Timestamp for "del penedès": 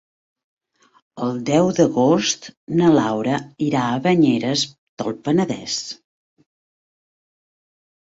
5.05-5.81